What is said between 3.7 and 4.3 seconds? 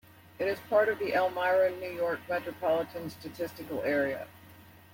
Area.